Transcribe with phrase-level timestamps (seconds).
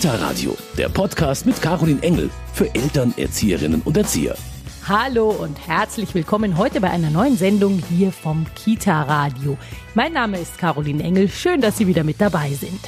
[0.00, 4.34] Kita Radio, der Podcast mit Caroline Engel für Eltern, Erzieherinnen und Erzieher.
[4.88, 9.58] Hallo und herzlich willkommen heute bei einer neuen Sendung hier vom Kita Radio.
[9.94, 11.28] Mein Name ist Caroline Engel.
[11.28, 12.80] Schön, dass Sie wieder mit dabei sind.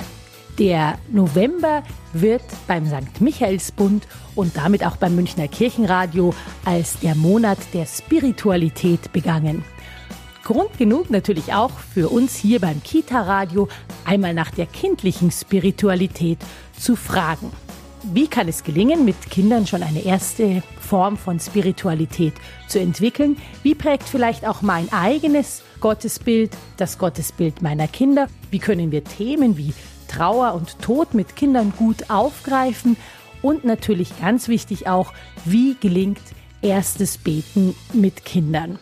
[0.58, 1.82] Der November
[2.14, 3.20] wird beim St.
[3.20, 6.32] Michaelsbund und damit auch beim Münchner Kirchenradio
[6.64, 9.62] als der Monat der Spiritualität begangen.
[10.44, 13.68] Grund genug natürlich auch für uns hier beim Kita-Radio
[14.04, 16.38] einmal nach der kindlichen Spiritualität
[16.76, 17.52] zu fragen.
[18.02, 22.34] Wie kann es gelingen, mit Kindern schon eine erste Form von Spiritualität
[22.66, 23.36] zu entwickeln?
[23.62, 28.26] Wie prägt vielleicht auch mein eigenes Gottesbild das Gottesbild meiner Kinder?
[28.50, 29.72] Wie können wir Themen wie
[30.08, 32.96] Trauer und Tod mit Kindern gut aufgreifen?
[33.40, 35.12] Und natürlich ganz wichtig auch,
[35.44, 36.22] wie gelingt
[36.62, 38.80] erstes Beten mit Kindern?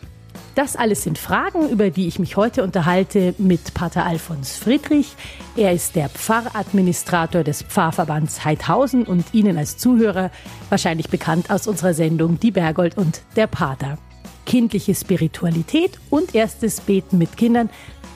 [0.55, 5.15] Das alles sind Fragen, über die ich mich heute unterhalte mit Pater Alfons Friedrich.
[5.55, 10.29] Er ist der Pfarradministrator des Pfarrverbands Heidhausen und Ihnen als Zuhörer
[10.69, 13.97] wahrscheinlich bekannt aus unserer Sendung Die Bergold und der Pater.
[14.45, 17.69] Kindliche Spiritualität und erstes Beten mit Kindern,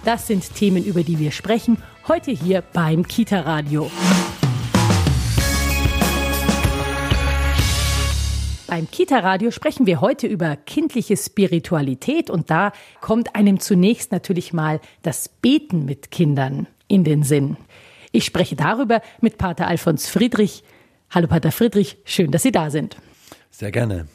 [0.04, 1.78] das sind Themen, über die wir sprechen,
[2.08, 3.90] heute hier beim Kita Radio.
[8.68, 14.82] Beim Kita-Radio sprechen wir heute über kindliche Spiritualität und da kommt einem zunächst natürlich mal
[15.04, 17.58] das Beten mit Kindern in den Sinn.
[18.12, 20.64] Ich spreche darüber mit Pater Alfons Friedrich.
[21.12, 22.98] Hallo Pater Friedrich, schön, dass Sie da sind.
[23.52, 24.08] Sehr gerne.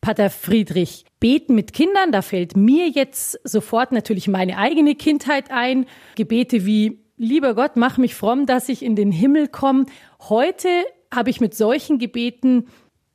[0.00, 5.84] Pater Friedrich, beten mit Kindern, da fällt mir jetzt sofort natürlich meine eigene Kindheit ein.
[6.16, 9.84] Gebete wie, lieber Gott, mach mich fromm, dass ich in den Himmel komme.
[10.18, 10.68] Heute
[11.12, 12.66] habe ich mit solchen Gebeten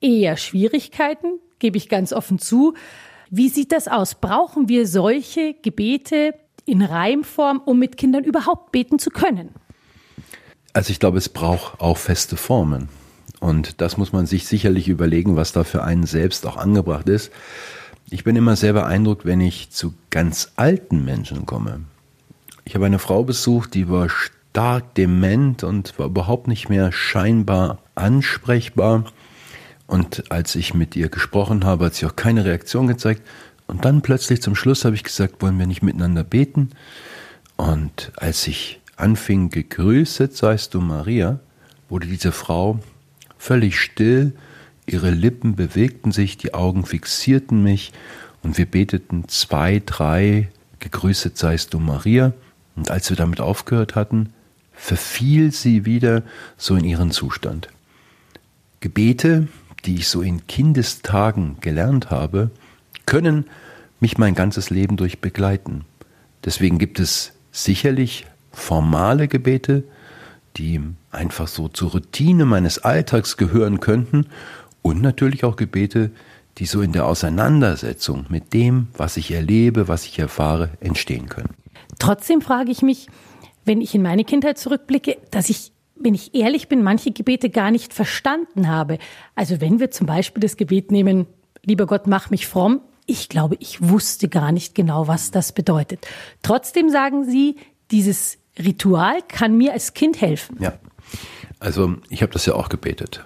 [0.02, 2.74] eher Schwierigkeiten, gebe ich ganz offen zu.
[3.30, 4.16] Wie sieht das aus?
[4.16, 6.34] Brauchen wir solche Gebete
[6.66, 9.50] in Reimform, um mit Kindern überhaupt beten zu können?
[10.74, 12.90] Also ich glaube, es braucht auch feste Formen.
[13.40, 17.32] Und das muss man sich sicherlich überlegen, was da für einen selbst auch angebracht ist.
[18.10, 21.82] Ich bin immer sehr beeindruckt, wenn ich zu ganz alten Menschen komme.
[22.64, 27.80] Ich habe eine Frau besucht, die war stark dement und war überhaupt nicht mehr scheinbar
[27.96, 29.06] ansprechbar.
[29.88, 33.22] Und als ich mit ihr gesprochen habe, hat sie auch keine Reaktion gezeigt.
[33.66, 36.70] Und dann plötzlich zum Schluss habe ich gesagt, wollen wir nicht miteinander beten?
[37.56, 41.40] Und als ich anfing, gegrüßet seist du Maria,
[41.90, 42.80] wurde diese Frau
[43.38, 44.34] völlig still,
[44.86, 47.92] ihre Lippen bewegten sich, die Augen fixierten mich
[48.44, 50.50] und wir beteten zwei, drei,
[50.80, 52.34] gegrüßet seist du Maria.
[52.76, 54.34] Und als wir damit aufgehört hatten,
[54.74, 56.24] verfiel sie wieder
[56.58, 57.70] so in ihren Zustand.
[58.80, 59.48] Gebete,
[59.86, 62.52] die ich so in Kindestagen gelernt habe,
[63.06, 63.46] können
[64.00, 65.86] mich mein ganzes Leben durch begleiten.
[66.46, 69.84] Deswegen gibt es sicherlich formale Gebete,
[70.58, 74.28] die einfach so zur Routine meines Alltags gehören könnten
[74.82, 76.12] und natürlich auch Gebete,
[76.58, 81.54] die so in der Auseinandersetzung mit dem, was ich erlebe, was ich erfahre, entstehen können.
[82.00, 83.08] Trotzdem frage ich mich,
[83.66, 87.72] wenn ich in meine Kindheit zurückblicke, dass ich wenn ich ehrlich bin, manche Gebete gar
[87.72, 88.98] nicht verstanden habe.
[89.36, 91.28] Also wenn wir zum Beispiel das Gebet nehmen,
[91.64, 96.08] lieber Gott, mach mich fromm, ich glaube, ich wusste gar nicht genau, was das bedeutet.
[96.44, 97.56] Trotzdem sagen Sie,
[97.90, 100.58] dieses Ritual kann mir als Kind helfen.
[100.60, 100.74] Ja,
[101.60, 103.24] also ich habe das ja auch gebetet.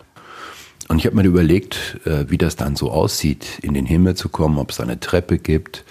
[0.87, 4.29] Und ich habe mir überlegt, äh, wie das dann so aussieht, in den Himmel zu
[4.29, 5.85] kommen, ob es eine Treppe gibt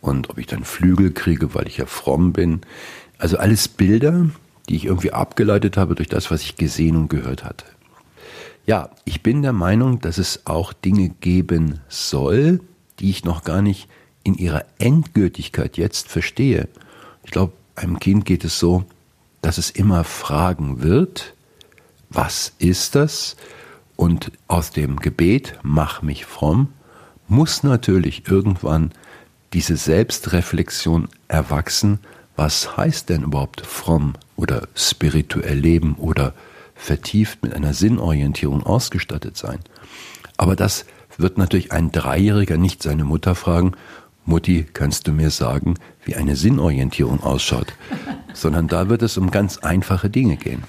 [0.00, 2.60] und ob ich dann Flügel kriege, weil ich ja fromm bin.
[3.18, 4.26] Also alles Bilder,
[4.68, 7.64] die ich irgendwie abgeleitet habe durch das, was ich gesehen und gehört hatte.
[8.66, 12.60] Ja, ich bin der Meinung, dass es auch Dinge geben soll,
[13.00, 13.88] die ich noch gar nicht
[14.22, 16.68] in ihrer Endgültigkeit jetzt verstehe.
[17.24, 18.84] Ich glaube, einem Kind geht es so,
[19.40, 21.34] dass es immer fragen wird,
[22.10, 23.36] was ist das?
[23.96, 26.68] Und aus dem Gebet, mach mich fromm,
[27.28, 28.92] muss natürlich irgendwann
[29.52, 31.98] diese Selbstreflexion erwachsen,
[32.36, 36.34] was heißt denn überhaupt fromm oder spirituell leben oder
[36.74, 39.60] vertieft mit einer Sinnorientierung ausgestattet sein.
[40.36, 40.84] Aber das
[41.16, 43.72] wird natürlich ein Dreijähriger nicht seine Mutter fragen,
[44.24, 45.74] Mutti, kannst du mir sagen,
[46.04, 47.72] wie eine Sinnorientierung ausschaut?
[48.34, 50.64] Sondern da wird es um ganz einfache Dinge gehen.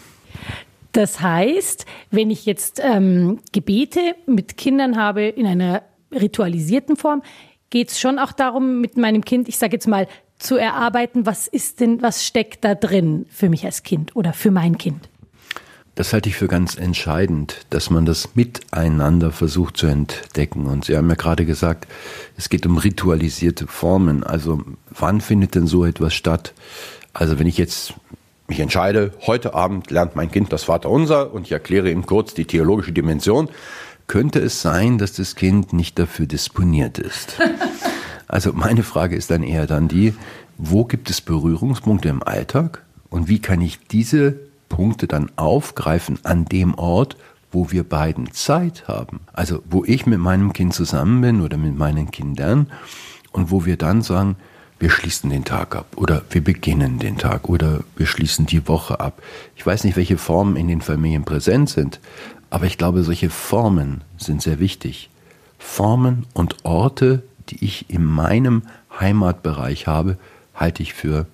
[0.92, 7.24] Das heißt, wenn ich jetzt ähm, Gebete mit Kindern habe in einer ritualisierten Form,
[7.72, 10.08] geht es schon auch darum, mit meinem Kind, ich sage jetzt mal,
[10.40, 14.52] zu erarbeiten, was ist denn, was steckt da drin für mich als Kind oder für
[14.52, 15.10] mein Kind?
[15.96, 20.66] Das halte ich für ganz entscheidend, dass man das miteinander versucht zu entdecken.
[20.66, 21.88] Und Sie haben ja gerade gesagt,
[22.36, 24.24] es geht um ritualisierte Formen.
[24.24, 26.54] Also wann findet denn so etwas statt?
[27.14, 27.94] Also wenn ich jetzt
[28.50, 32.46] ich entscheide, heute Abend lernt mein Kind das Vaterunser und ich erkläre ihm kurz die
[32.46, 33.50] theologische Dimension,
[34.08, 37.40] könnte es sein, dass das Kind nicht dafür disponiert ist.
[38.28, 40.14] Also meine Frage ist dann eher dann die,
[40.58, 44.36] wo gibt es Berührungspunkte im Alltag und wie kann ich diese
[44.70, 47.16] Punkte dann aufgreifen an dem Ort,
[47.52, 49.22] wo wir beiden Zeit haben.
[49.32, 52.72] Also wo ich mit meinem Kind zusammen bin oder mit meinen Kindern
[53.32, 54.36] und wo wir dann sagen,
[54.80, 59.00] wir schließen den Tag ab oder wir beginnen den Tag oder wir schließen die Woche
[59.00, 59.22] ab.
[59.56, 62.00] Ich weiß nicht, welche Formen in den Familien präsent sind,
[62.50, 65.10] aber ich glaube, solche Formen sind sehr wichtig.
[65.58, 68.64] Formen und Orte, die ich in meinem
[69.00, 70.18] Heimatbereich habe,
[70.56, 71.26] halte ich für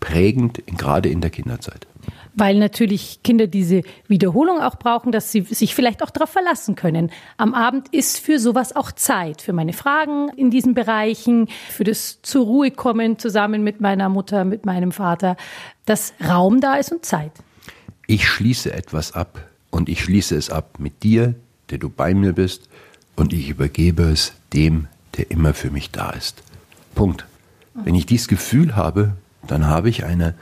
[0.00, 1.86] prägend, gerade in der Kinderzeit
[2.34, 7.10] weil natürlich Kinder diese Wiederholung auch brauchen, dass sie sich vielleicht auch darauf verlassen können.
[7.36, 12.20] Am Abend ist für sowas auch Zeit, für meine Fragen in diesen Bereichen, für das
[12.22, 15.36] zur Ruhe kommen zusammen mit meiner Mutter, mit meinem Vater,
[15.84, 17.32] dass Raum da ist und Zeit.
[18.06, 21.34] Ich schließe etwas ab und ich schließe es ab mit dir,
[21.70, 22.68] der du bei mir bist,
[23.14, 26.42] und ich übergebe es dem, der immer für mich da ist.
[26.94, 27.26] Punkt.
[27.74, 29.12] Wenn ich dieses Gefühl habe,
[29.46, 30.34] dann habe ich eine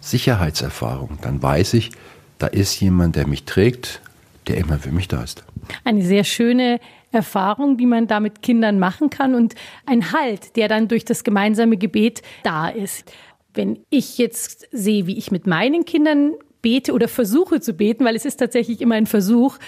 [0.00, 1.18] Sicherheitserfahrung.
[1.22, 1.90] Dann weiß ich,
[2.38, 4.00] da ist jemand, der mich trägt,
[4.46, 5.44] der immer für mich da ist.
[5.84, 6.80] Eine sehr schöne
[7.10, 9.54] Erfahrung, die man da mit Kindern machen kann und
[9.86, 13.10] ein Halt, der dann durch das gemeinsame Gebet da ist.
[13.54, 16.32] Wenn ich jetzt sehe, wie ich mit meinen Kindern
[16.62, 19.58] bete oder versuche zu beten, weil es ist tatsächlich immer ein Versuch,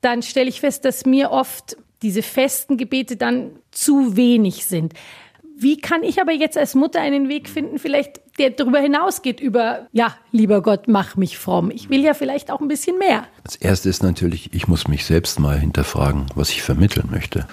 [0.00, 4.92] dann stelle ich fest, dass mir oft diese festen Gebete dann zu wenig sind.
[5.58, 9.86] Wie kann ich aber jetzt als Mutter einen Weg finden, vielleicht der darüber hinausgeht, über,
[9.92, 11.70] ja, lieber Gott, mach mich fromm.
[11.70, 13.26] Ich will ja vielleicht auch ein bisschen mehr.
[13.42, 17.48] Als erstes ist natürlich, ich muss mich selbst mal hinterfragen, was ich vermitteln möchte.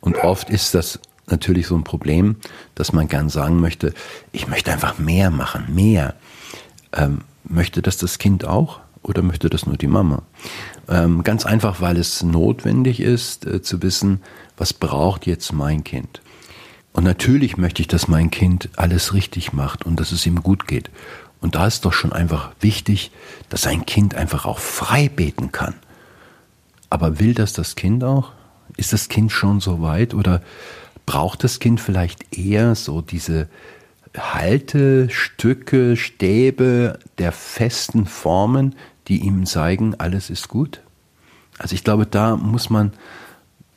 [0.00, 2.36] Und oft ist das natürlich so ein Problem,
[2.74, 3.94] dass man gern sagen möchte,
[4.32, 6.14] ich möchte einfach mehr machen, mehr.
[6.92, 10.22] Ähm, möchte das das Kind auch oder möchte das nur die Mama?
[10.88, 14.20] Ähm, ganz einfach, weil es notwendig ist, äh, zu wissen,
[14.56, 16.20] was braucht jetzt mein Kind?
[16.92, 20.66] Und natürlich möchte ich, dass mein Kind alles richtig macht und dass es ihm gut
[20.66, 20.90] geht.
[21.40, 23.10] Und da ist doch schon einfach wichtig,
[23.50, 25.74] dass ein Kind einfach auch frei beten kann.
[26.88, 28.32] Aber will das das Kind auch?
[28.76, 30.42] Ist das Kind schon so weit oder
[31.04, 33.48] braucht das Kind vielleicht eher so diese
[34.16, 38.74] Haltestücke, Stäbe der festen Formen,
[39.08, 40.80] die ihm zeigen, alles ist gut?
[41.58, 42.92] Also ich glaube, da muss man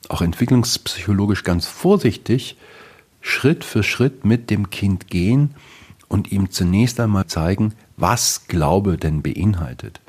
[0.09, 2.57] auch entwicklungspsychologisch ganz vorsichtig
[3.21, 5.55] Schritt für Schritt mit dem Kind gehen
[6.07, 10.01] und ihm zunächst einmal zeigen, was Glaube denn beinhaltet.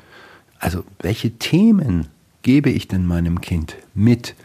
[0.59, 2.07] Also welche Themen
[2.41, 4.35] gebe ich denn meinem Kind mit?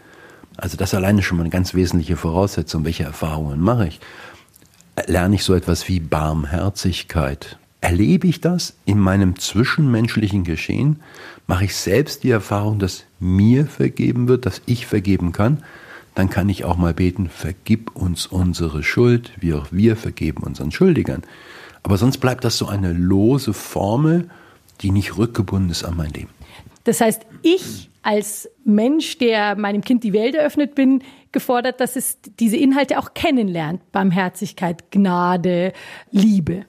[0.57, 2.85] Also das alleine schon mal eine ganz wesentliche Voraussetzung.
[2.85, 3.99] Welche Erfahrungen mache ich?
[5.05, 7.57] Lerne ich so etwas wie Barmherzigkeit?
[7.87, 10.99] Erlebe ich das in meinem zwischenmenschlichen Geschehen?
[11.47, 15.63] Mache ich selbst die Erfahrung, dass mir vergeben wird, dass ich vergeben kann?
[16.15, 20.71] dann kann ich auch mal beten, vergib uns unsere Schuld, wie auch wir vergeben unseren
[20.71, 21.21] Schuldigern.
[21.83, 24.27] Aber sonst bleibt das so eine lose Formel,
[24.81, 26.31] die nicht rückgebunden ist an mein Leben.
[26.85, 32.17] Das heißt, ich als Mensch, der meinem Kind die Welt eröffnet bin, gefordert, dass es
[32.39, 33.91] diese Inhalte auch kennenlernt.
[33.91, 35.71] Barmherzigkeit, Gnade,
[36.09, 36.65] Liebe.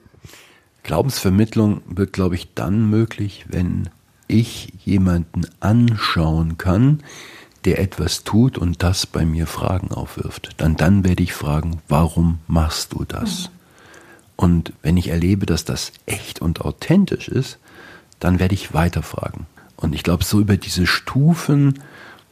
[0.89, 3.89] Glaubensvermittlung wird, glaube ich, dann möglich, wenn
[4.27, 7.03] ich jemanden anschauen kann,
[7.63, 12.39] der etwas tut und das bei mir Fragen aufwirft, dann dann werde ich fragen, warum
[12.47, 13.43] machst du das?
[13.43, 13.49] Mhm.
[14.35, 17.59] Und wenn ich erlebe, dass das echt und authentisch ist,
[18.19, 19.45] dann werde ich weiterfragen.
[19.75, 21.83] Und ich glaube, so über diese Stufen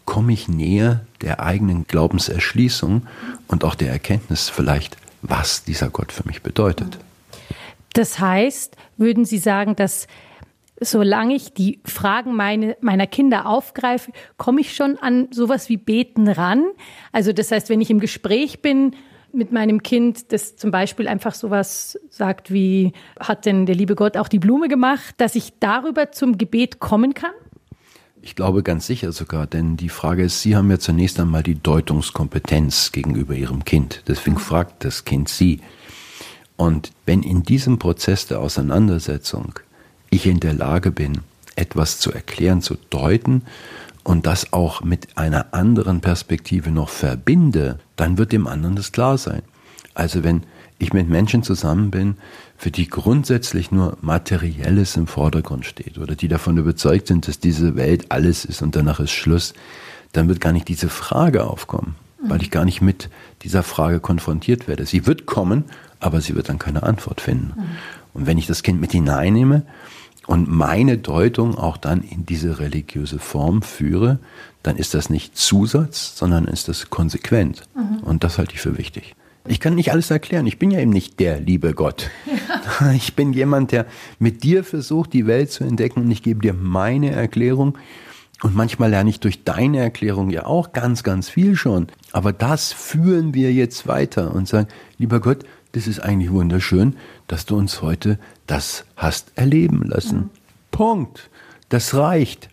[0.06, 3.06] komme ich näher der eigenen Glaubenserschließung
[3.48, 6.98] und auch der Erkenntnis vielleicht, was dieser Gott für mich bedeutet.
[7.98, 10.06] Das heißt, würden Sie sagen, dass
[10.80, 16.28] solange ich die Fragen meine, meiner Kinder aufgreife, komme ich schon an sowas wie Beten
[16.28, 16.64] ran.
[17.12, 18.96] Also das heißt, wenn ich im Gespräch bin
[19.34, 24.16] mit meinem Kind, das zum Beispiel einfach sowas sagt wie, hat denn der liebe Gott
[24.16, 27.32] auch die Blume gemacht, dass ich darüber zum Gebet kommen kann?
[28.22, 31.56] Ich glaube ganz sicher sogar, denn die Frage ist, Sie haben ja zunächst einmal die
[31.56, 34.04] Deutungskompetenz gegenüber Ihrem Kind.
[34.08, 35.62] Deswegen fragt das Kind Sie.
[36.58, 39.60] Und wenn in diesem Prozess der Auseinandersetzung
[40.10, 41.20] ich in der Lage bin,
[41.56, 43.44] etwas zu erklären, zu deuten
[44.04, 49.18] und das auch mit einer anderen Perspektive noch verbinde, dann wird dem anderen das klar
[49.18, 49.44] sein.
[49.94, 50.44] Also wenn
[50.80, 52.16] ich mit Menschen zusammen bin,
[52.58, 57.76] für die grundsätzlich nur Materielles im Vordergrund steht oder die davon überzeugt sind, dass diese
[57.76, 59.54] Welt alles ist und danach ist Schluss,
[60.14, 63.10] dann wird gar nicht diese Frage aufkommen, weil ich gar nicht mit
[63.44, 64.86] dieser Frage konfrontiert werde.
[64.86, 65.66] Sie wird kommen,
[66.00, 67.54] aber sie wird dann keine Antwort finden.
[68.14, 69.64] Und wenn ich das Kind mit hineinnehme
[70.26, 74.20] und meine Deutung auch dann in diese religiöse Form führe,
[74.64, 77.64] dann ist das nicht Zusatz, sondern ist das konsequent.
[77.76, 78.00] Mhm.
[78.00, 79.16] Und das halte ich für wichtig.
[79.48, 80.46] Ich kann nicht alles erklären.
[80.46, 82.10] Ich bin ja eben nicht der liebe Gott.
[82.26, 82.34] Ja.
[82.94, 83.88] Ich bin jemand, der
[84.20, 87.78] mit dir versucht, die Welt zu entdecken und ich gebe dir meine Erklärung.
[88.44, 91.88] Und manchmal lerne ich durch deine Erklärung ja auch ganz, ganz viel schon.
[92.12, 94.68] Aber das führen wir jetzt weiter und sagen,
[95.00, 95.44] lieber Gott,
[95.78, 96.96] das ist eigentlich wunderschön,
[97.28, 98.18] dass du uns heute
[98.48, 100.18] das hast erleben lassen.
[100.18, 100.30] Mhm.
[100.72, 101.30] Punkt.
[101.70, 102.50] Das reicht.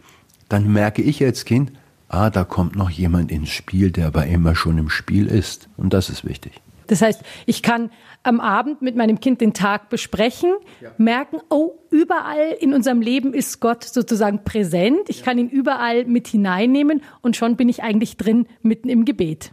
[0.51, 1.73] Dann merke ich als Kind,
[2.11, 5.71] ah, da kommt noch jemand ins Spiel, der aber immer schon im Spiel ist.
[5.79, 6.61] Und das ist wichtig.
[6.87, 7.91] Das heißt, ich kann
[8.25, 10.53] am Abend mit meinem Kind den Tag besprechen,
[10.83, 10.91] ja.
[10.99, 15.09] merken, oh, überall in unserem Leben ist Gott sozusagen präsent.
[15.09, 15.25] Ich ja.
[15.25, 19.51] kann ihn überall mit hineinnehmen und schon bin ich eigentlich drin mitten im Gebet.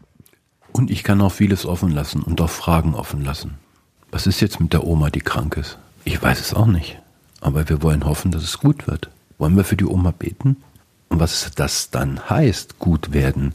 [0.74, 3.61] Und ich kann auch vieles offen lassen und auch Fragen offen lassen.
[4.12, 5.78] Was ist jetzt mit der Oma, die krank ist?
[6.04, 7.00] Ich weiß es auch nicht.
[7.40, 9.10] Aber wir wollen hoffen, dass es gut wird.
[9.38, 10.58] Wollen wir für die Oma beten?
[11.10, 13.54] Und was das dann heißt, gut werden,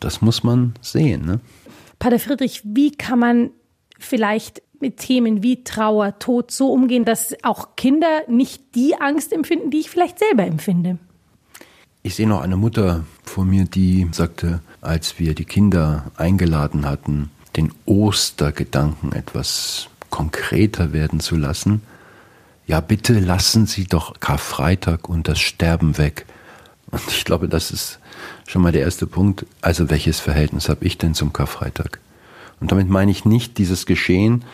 [0.00, 1.26] das muss man sehen.
[1.26, 1.40] Ne?
[1.98, 3.50] Pater Friedrich, wie kann man
[3.98, 9.70] vielleicht mit Themen wie Trauer, Tod so umgehen, dass auch Kinder nicht die Angst empfinden,
[9.70, 10.98] die ich vielleicht selber empfinde?
[12.02, 17.30] Ich sehe noch eine Mutter vor mir, die sagte, als wir die Kinder eingeladen hatten,
[17.56, 21.82] den Ostergedanken etwas konkreter werden zu lassen,
[22.66, 26.26] ja bitte lassen Sie doch Karfreitag und das Sterben weg.
[26.90, 27.98] Und ich glaube, das ist
[28.46, 29.46] schon mal der erste Punkt.
[29.60, 32.00] Also welches Verhältnis habe ich denn zum Karfreitag?
[32.60, 34.44] Und damit meine ich nicht dieses Geschehen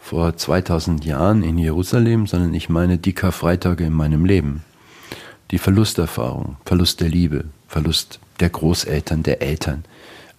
[0.00, 4.64] vor 2000 Jahren in Jerusalem, sondern ich meine die Karfreitage in meinem Leben.
[5.50, 9.84] Die Verlusterfahrung, Verlust der Liebe, Verlust der Großeltern, der Eltern.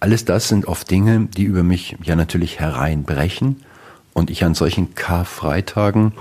[0.00, 3.62] Alles das sind oft Dinge, die über mich ja natürlich hereinbrechen
[4.14, 6.12] und ich an solchen Karfreitagen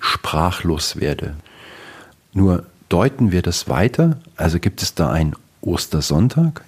[0.00, 1.34] sprachlos werde.
[2.32, 4.18] Nur deuten wir das weiter?
[4.36, 6.64] Also gibt es da einen Ostersonntag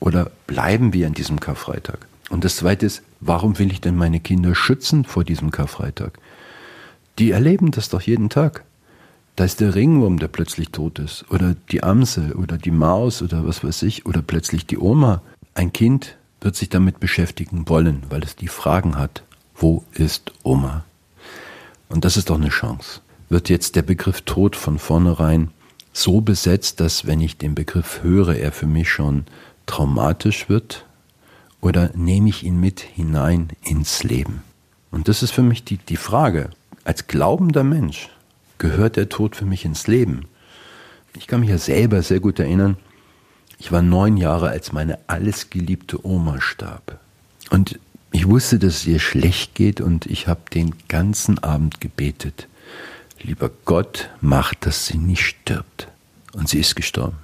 [0.00, 2.06] oder bleiben wir an diesem Karfreitag?
[2.28, 6.18] Und das Zweite ist, warum will ich denn meine Kinder schützen vor diesem Karfreitag?
[7.18, 8.64] Die erleben das doch jeden Tag.
[9.36, 13.46] Da ist der Ringwurm, der plötzlich tot ist, oder die Amse, oder die Maus, oder
[13.46, 15.22] was weiß ich, oder plötzlich die Oma.
[15.54, 19.22] Ein Kind wird sich damit beschäftigen wollen, weil es die Fragen hat,
[19.54, 20.84] wo ist Oma?
[21.88, 23.00] Und das ist doch eine Chance.
[23.28, 25.50] Wird jetzt der Begriff Tod von vornherein
[25.92, 29.26] so besetzt, dass wenn ich den Begriff höre, er für mich schon
[29.66, 30.86] traumatisch wird?
[31.60, 34.42] Oder nehme ich ihn mit hinein ins Leben?
[34.90, 36.50] Und das ist für mich die, die Frage.
[36.84, 38.08] Als glaubender Mensch
[38.58, 40.26] gehört der Tod für mich ins Leben.
[41.14, 42.76] Ich kann mich ja selber sehr gut erinnern,
[43.62, 46.98] ich war neun Jahre, als meine alles geliebte Oma starb.
[47.48, 47.78] Und
[48.10, 52.48] ich wusste, dass es ihr schlecht geht und ich habe den ganzen Abend gebetet.
[53.20, 55.86] Lieber Gott, mach, dass sie nicht stirbt.
[56.34, 57.18] Und sie ist gestorben.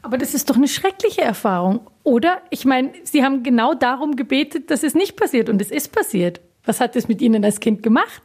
[0.00, 2.40] Aber das ist doch eine schreckliche Erfahrung, oder?
[2.48, 6.40] Ich meine, Sie haben genau darum gebetet, dass es nicht passiert und es ist passiert.
[6.64, 8.22] Was hat das mit Ihnen als Kind gemacht?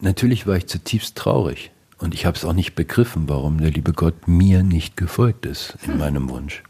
[0.00, 3.92] Natürlich war ich zutiefst traurig und ich habe es auch nicht begriffen, warum der liebe
[3.92, 6.62] Gott mir nicht gefolgt ist in meinem Wunsch.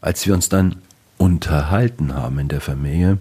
[0.00, 0.76] Als wir uns dann
[1.18, 3.18] unterhalten haben in der Familie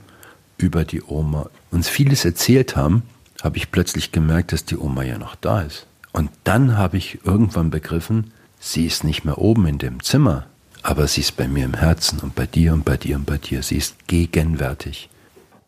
[0.58, 3.04] über die Oma, uns vieles erzählt haben,
[3.42, 5.88] habe ich plötzlich gemerkt, dass die Oma ja noch da ist.
[6.12, 10.48] Und dann habe ich irgendwann begriffen, sie ist nicht mehr oben in dem Zimmer,
[10.82, 13.38] aber sie ist bei mir im Herzen und bei dir und bei dir und bei
[13.38, 13.64] dir.
[13.64, 15.10] Sie ist gegenwärtig.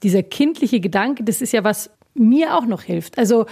[0.03, 3.17] Dieser kindliche Gedanke, das ist ja was mir auch noch hilft.
[3.17, 3.45] Also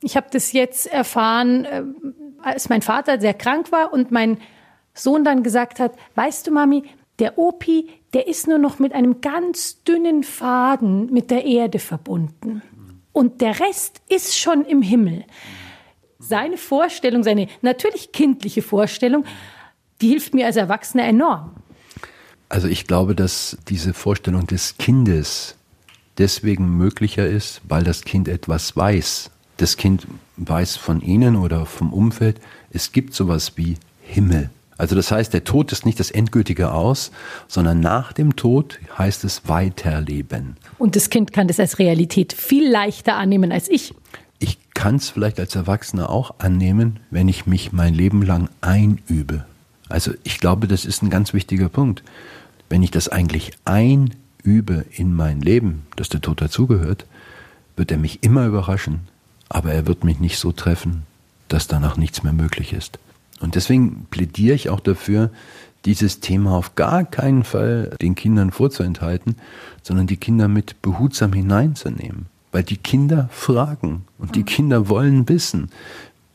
[0.00, 1.82] ich habe das jetzt erfahren, äh,
[2.42, 4.38] als mein Vater sehr krank war und mein
[4.94, 6.84] Sohn dann gesagt hat, weißt du, Mami,
[7.18, 12.62] der Opi, der ist nur noch mit einem ganz dünnen Faden mit der Erde verbunden.
[13.12, 15.24] Und der Rest ist schon im Himmel.
[16.18, 19.24] Seine Vorstellung, seine natürlich kindliche Vorstellung,
[20.00, 21.54] die hilft mir als Erwachsener enorm.
[22.48, 25.56] Also ich glaube, dass diese Vorstellung des Kindes
[26.16, 29.30] deswegen möglicher ist, weil das Kind etwas weiß.
[29.56, 30.06] Das Kind
[30.36, 34.50] weiß von Ihnen oder vom Umfeld, es gibt sowas wie Himmel.
[34.78, 37.10] Also das heißt, der Tod ist nicht das endgültige Aus,
[37.48, 40.56] sondern nach dem Tod heißt es Weiterleben.
[40.78, 43.92] Und das Kind kann das als Realität viel leichter annehmen als ich.
[44.38, 49.44] Ich kann es vielleicht als Erwachsener auch annehmen, wenn ich mich mein Leben lang einübe.
[49.88, 52.04] Also ich glaube, das ist ein ganz wichtiger Punkt.
[52.68, 57.04] Wenn ich das eigentlich einübe in mein Leben, dass der Tod dazugehört,
[57.74, 59.00] wird er mich immer überraschen,
[59.48, 61.02] aber er wird mich nicht so treffen,
[61.48, 63.00] dass danach nichts mehr möglich ist.
[63.40, 65.30] Und deswegen plädiere ich auch dafür,
[65.84, 69.36] dieses Thema auf gar keinen Fall den Kindern vorzuenthalten,
[69.82, 72.26] sondern die Kinder mit behutsam hineinzunehmen.
[72.50, 75.70] Weil die Kinder fragen und die Kinder wollen wissen.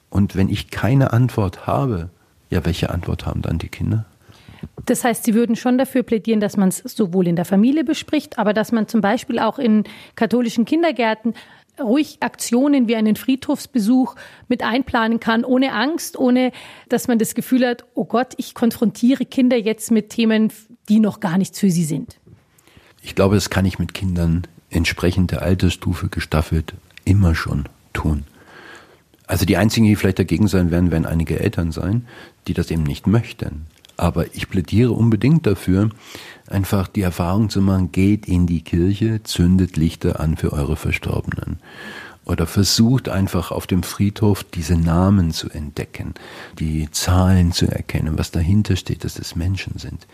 [0.09, 2.09] Und wenn ich keine Antwort habe,
[2.49, 4.05] ja, welche Antwort haben dann die Kinder?
[4.85, 8.37] Das heißt, Sie würden schon dafür plädieren, dass man es sowohl in der Familie bespricht,
[8.39, 9.83] aber dass man zum Beispiel auch in
[10.15, 11.33] katholischen Kindergärten
[11.79, 14.15] ruhig Aktionen wie einen Friedhofsbesuch
[14.47, 16.51] mit einplanen kann, ohne Angst, ohne
[16.89, 20.51] dass man das Gefühl hat, oh Gott, ich konfrontiere Kinder jetzt mit Themen,
[20.89, 22.17] die noch gar nichts für sie sind.
[23.01, 26.73] Ich glaube, das kann ich mit Kindern entsprechend der Altersstufe gestaffelt
[27.05, 28.23] immer schon tun.
[29.27, 32.07] Also die einzigen, die vielleicht dagegen sein werden, werden einige Eltern sein,
[32.47, 33.67] die das eben nicht möchten.
[33.97, 35.89] Aber ich plädiere unbedingt dafür,
[36.47, 41.59] einfach die Erfahrung zu machen, geht in die Kirche, zündet Lichter an für eure Verstorbenen.
[42.25, 46.13] Oder versucht einfach auf dem Friedhof diese Namen zu entdecken,
[46.57, 50.07] die Zahlen zu erkennen, was dahinter steht, dass es Menschen sind.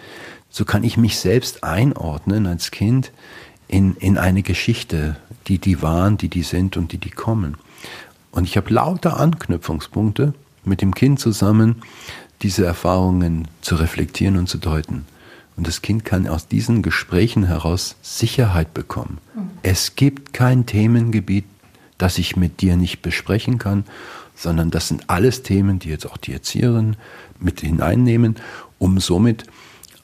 [0.49, 3.11] So kann ich mich selbst einordnen als Kind
[3.67, 5.17] in, in eine Geschichte,
[5.47, 7.57] die die waren, die die sind und die die kommen.
[8.31, 10.33] Und ich habe lauter Anknüpfungspunkte
[10.65, 11.83] mit dem Kind zusammen,
[12.41, 15.05] diese Erfahrungen zu reflektieren und zu deuten.
[15.57, 19.17] Und das Kind kann aus diesen Gesprächen heraus Sicherheit bekommen.
[19.61, 21.45] Es gibt kein Themengebiet,
[21.97, 23.83] das ich mit dir nicht besprechen kann,
[24.35, 26.95] sondern das sind alles Themen, die jetzt auch die Erzieherin
[27.39, 28.37] mit hineinnehmen,
[28.77, 29.43] um somit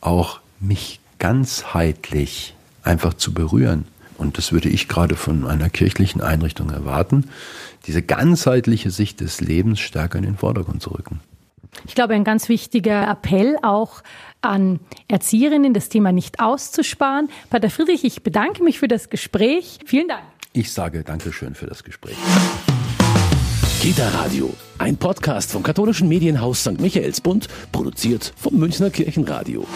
[0.01, 3.85] auch mich ganzheitlich einfach zu berühren.
[4.17, 7.29] Und das würde ich gerade von einer kirchlichen Einrichtung erwarten,
[7.87, 11.21] diese ganzheitliche Sicht des Lebens stärker in den Vordergrund zu rücken.
[11.87, 14.01] Ich glaube, ein ganz wichtiger Appell auch
[14.41, 17.29] an Erzieherinnen, das Thema nicht auszusparen.
[17.49, 19.79] Pater Friedrich, ich bedanke mich für das Gespräch.
[19.85, 20.23] Vielen Dank.
[20.53, 22.15] Ich sage Dankeschön für das Gespräch.
[23.81, 26.79] Kita Radio, ein Podcast vom katholischen Medienhaus St.
[26.79, 29.67] Michaelsbund, produziert vom Münchner Kirchenradio.